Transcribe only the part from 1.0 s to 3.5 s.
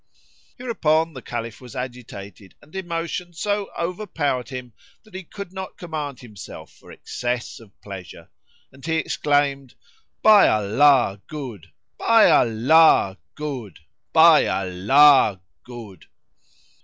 the Caliph was agitated, and emotion